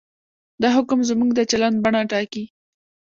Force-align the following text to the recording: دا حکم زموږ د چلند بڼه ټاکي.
دا 0.61 0.69
حکم 0.77 0.99
زموږ 1.09 1.29
د 1.35 1.39
چلند 1.51 1.77
بڼه 1.83 2.01
ټاکي. 2.11 2.43